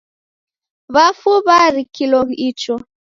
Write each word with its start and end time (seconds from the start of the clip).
W'afu 0.93 1.31
w'arikilo 1.45 2.19
icho 2.47 2.73